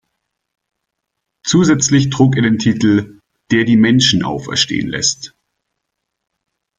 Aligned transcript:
Zusätzlich 1.43 2.09
trug 2.09 2.35
er 2.35 2.41
den 2.41 2.57
Titel 2.57 3.19
„"der 3.51 3.65
die 3.65 3.77
Menschen 3.77 4.23
auferstehen 4.23 4.89
lässt"“. 4.89 5.35